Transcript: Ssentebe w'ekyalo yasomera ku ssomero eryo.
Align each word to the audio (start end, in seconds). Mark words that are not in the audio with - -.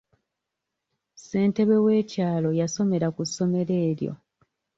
Ssentebe 1.15 1.75
w'ekyalo 1.85 2.49
yasomera 2.59 3.07
ku 3.15 3.21
ssomero 3.29 3.73
eryo. 3.89 4.13